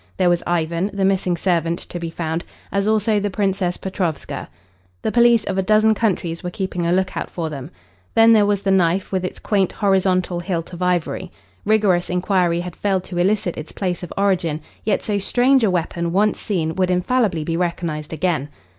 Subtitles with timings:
[0.17, 4.49] There was Ivan, the missing servant, to be found, as also the Princess Petrovska.
[5.03, 7.69] The police of a dozen countries were keeping a look out for them.
[8.15, 11.31] Then there was the knife with its quaint, horizontal hilt of ivory.
[11.65, 16.11] Rigorous inquiry had failed to elicit its place of origin, yet so strange a weapon
[16.11, 18.49] once seen would infallibly be recognised again.